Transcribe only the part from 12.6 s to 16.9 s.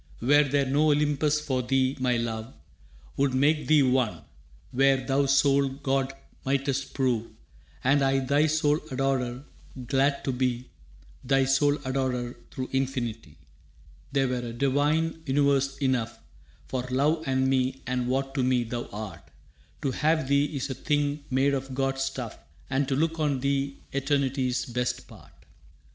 infinity. That were a divine universe enough For